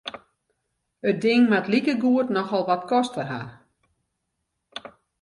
[1.09, 3.41] It ding moat likegoed nochal wat koste ha.